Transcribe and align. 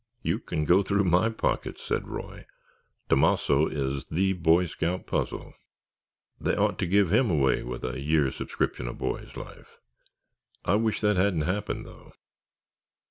"You 0.23 0.39
can 0.39 0.65
go 0.65 0.81
through 0.81 1.03
my 1.03 1.29
pockets," 1.29 1.83
said 1.83 2.07
Roy. 2.07 2.47
"Tomasso 3.07 3.67
is 3.67 4.03
the 4.05 4.33
Boy 4.33 4.65
Scout 4.65 5.05
puzzle. 5.05 5.53
They 6.39 6.55
ought 6.55 6.79
to 6.79 6.87
give 6.87 7.11
him 7.11 7.29
away 7.29 7.61
with 7.61 7.85
a 7.85 7.99
years 8.01 8.35
subscription 8.37 8.87
to 8.87 8.93
Boys' 8.93 9.37
Life. 9.37 9.77
I 10.65 10.73
wish 10.73 11.01
that 11.01 11.17
hadn't 11.17 11.41
happened, 11.43 11.85
though. 11.85 12.13